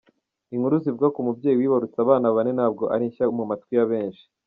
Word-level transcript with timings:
Inkuru 0.53 0.75
zivuga 0.83 1.07
ku 1.13 1.19
mubyeyi 1.25 1.57
wibarutse 1.59 1.97
abana 2.01 2.27
bane 2.35 2.51
ntabwo 2.57 2.83
ari 2.93 3.03
nshya 3.09 3.25
mu 3.37 3.43
matwi 3.49 3.73
ya 3.79 3.85
benshi. 3.91 4.23